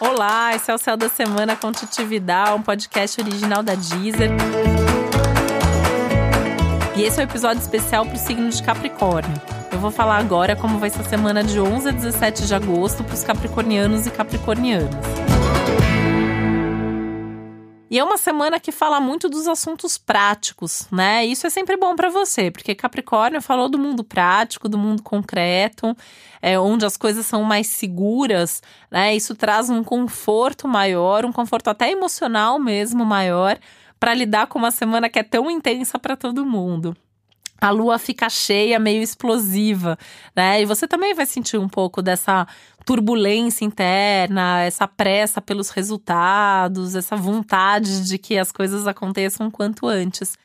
[0.00, 4.30] Olá, esse é o Céu da Semana com Titividade, um podcast original da Deezer.
[6.96, 9.34] E esse é o um episódio especial para o signo de Capricórnio.
[9.72, 13.02] Eu vou falar agora como vai ser a semana de 11 a 17 de agosto
[13.02, 15.27] para os capricornianos e capricornianas.
[17.90, 21.24] E é uma semana que fala muito dos assuntos práticos, né?
[21.24, 25.96] Isso é sempre bom para você, porque Capricórnio falou do mundo prático, do mundo concreto,
[26.42, 29.16] é, onde as coisas são mais seguras, né?
[29.16, 33.58] Isso traz um conforto maior, um conforto até emocional mesmo maior,
[33.98, 36.94] para lidar com uma semana que é tão intensa para todo mundo
[37.60, 39.98] a lua fica cheia, meio explosiva,
[40.34, 40.62] né?
[40.62, 42.46] E você também vai sentir um pouco dessa
[42.84, 50.38] turbulência interna, essa pressa pelos resultados, essa vontade de que as coisas aconteçam quanto antes.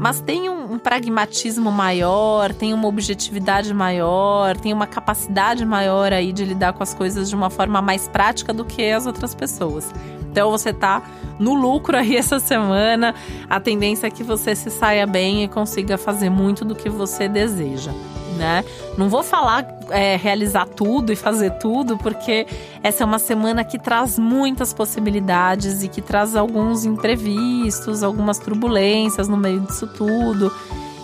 [0.00, 6.32] Mas tem um, um pragmatismo maior, tem uma objetividade maior, tem uma capacidade maior aí
[6.32, 9.92] de lidar com as coisas de uma forma mais prática do que as outras pessoas.
[10.30, 11.02] Então você tá
[11.36, 13.12] no lucro aí essa semana.
[13.50, 17.28] A tendência é que você se saia bem e consiga fazer muito do que você
[17.28, 17.90] deseja.
[18.36, 18.64] Né?
[18.96, 22.46] Não vou falar é, realizar tudo e fazer tudo, porque
[22.82, 29.28] essa é uma semana que traz muitas possibilidades e que traz alguns imprevistos, algumas turbulências
[29.28, 30.52] no meio disso tudo.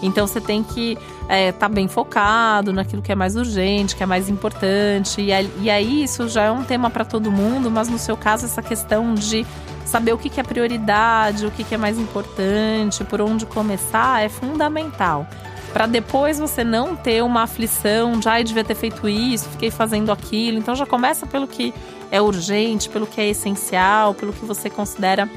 [0.03, 4.03] Então você tem que estar é, tá bem focado naquilo que é mais urgente, que
[4.03, 5.21] é mais importante.
[5.21, 5.31] E,
[5.63, 8.63] e aí isso já é um tema para todo mundo, mas no seu caso, essa
[8.63, 9.47] questão de
[9.87, 14.23] saber o que, que é prioridade, o que, que é mais importante, por onde começar,
[14.23, 15.27] é fundamental.
[15.75, 20.57] Para depois você não ter uma aflição de, devia ter feito isso, fiquei fazendo aquilo.
[20.57, 21.75] Então já começa pelo que
[22.13, 25.29] é urgente, pelo que é essencial, pelo que você considera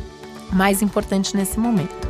[0.54, 2.07] mais importante nesse momento.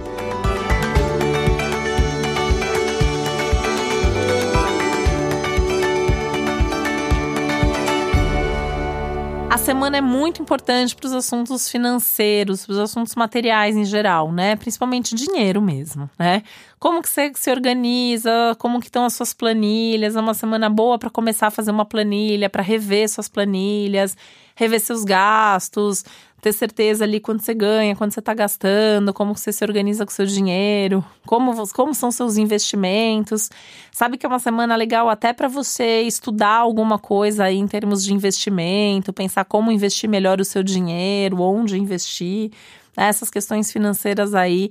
[9.68, 14.56] Semana é muito importante para os assuntos financeiros, para os assuntos materiais em geral, né?
[14.56, 16.42] Principalmente dinheiro mesmo, né?
[16.80, 20.98] Como que você se organiza, como que estão as suas planilhas, é uma semana boa
[20.98, 24.16] para começar a fazer uma planilha, para rever suas planilhas,
[24.56, 26.06] rever seus gastos,
[26.42, 30.12] ter certeza ali quando você ganha, quando você está gastando, como você se organiza com
[30.12, 33.50] o seu dinheiro, como, como são seus investimentos.
[33.92, 38.04] Sabe que é uma semana legal até para você estudar alguma coisa aí em termos
[38.04, 42.52] de investimento, pensar como investir melhor o seu dinheiro, onde investir.
[42.96, 44.70] Essas questões financeiras aí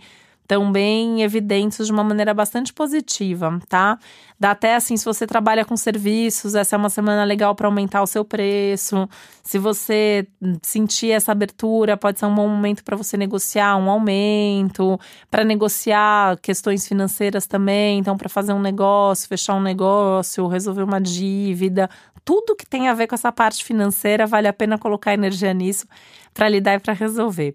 [0.73, 3.99] bem evidentes de uma maneira bastante positiva, tá?
[4.39, 8.03] Dá até assim, se você trabalha com serviços, essa é uma semana legal para aumentar
[8.03, 9.09] o seu preço.
[9.43, 10.27] Se você
[10.63, 16.37] sentir essa abertura, pode ser um bom momento para você negociar um aumento, para negociar
[16.41, 21.89] questões financeiras também, então para fazer um negócio, fechar um negócio, resolver uma dívida,
[22.25, 25.87] tudo que tem a ver com essa parte financeira, vale a pena colocar energia nisso
[26.35, 27.55] para lidar e para resolver.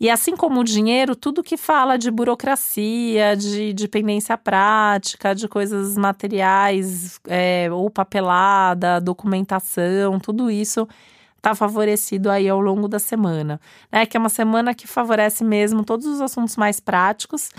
[0.00, 5.96] E assim como o dinheiro, tudo que fala de burocracia, de dependência prática, de coisas
[5.96, 10.88] materiais, é, ou papelada, documentação, tudo isso
[11.36, 13.60] está favorecido aí ao longo da semana.
[13.92, 14.06] Né?
[14.06, 17.50] Que é uma semana que favorece mesmo todos os assuntos mais práticos.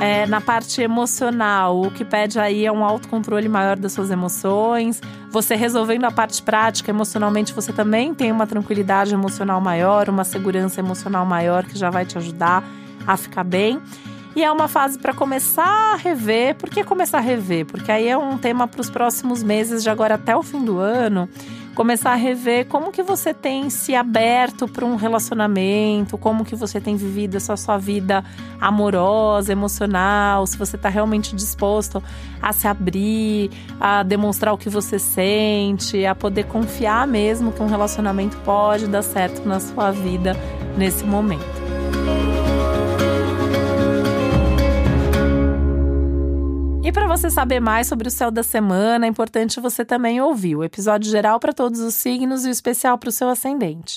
[0.00, 4.98] É, na parte emocional, o que pede aí é um autocontrole maior das suas emoções.
[5.30, 10.80] Você resolvendo a parte prática, emocionalmente, você também tem uma tranquilidade emocional maior, uma segurança
[10.80, 12.64] emocional maior que já vai te ajudar
[13.06, 13.78] a ficar bem.
[14.34, 16.54] E é uma fase para começar a rever.
[16.54, 17.66] Por que começar a rever?
[17.66, 20.78] Porque aí é um tema para os próximos meses, de agora até o fim do
[20.78, 21.28] ano
[21.74, 26.80] começar a rever como que você tem se aberto para um relacionamento, como que você
[26.80, 28.24] tem vivido essa sua vida
[28.60, 32.02] amorosa, emocional, se você está realmente disposto
[32.42, 33.50] a se abrir,
[33.80, 39.02] a demonstrar o que você sente, a poder confiar mesmo que um relacionamento pode dar
[39.02, 40.36] certo na sua vida
[40.76, 41.59] nesse momento.
[46.90, 50.56] E para você saber mais sobre o céu da semana, é importante você também ouvir
[50.56, 53.96] o episódio geral para todos os signos e o especial para o seu ascendente.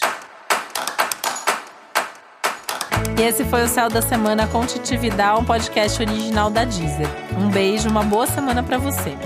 [3.18, 7.10] E esse foi o Céu da Semana com Titividade, um podcast original da Deezer.
[7.36, 9.18] Um beijo, uma boa semana para você.